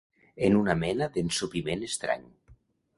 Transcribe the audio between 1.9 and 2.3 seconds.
estrany.